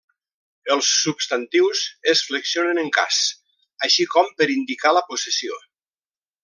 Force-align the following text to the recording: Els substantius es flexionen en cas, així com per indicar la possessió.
Els 0.75 0.87
substantius 1.01 1.83
es 2.13 2.23
flexionen 2.31 2.81
en 2.85 2.91
cas, 2.97 3.21
així 3.89 4.09
com 4.17 4.35
per 4.41 4.53
indicar 4.59 4.99
la 5.01 5.09
possessió. 5.13 5.65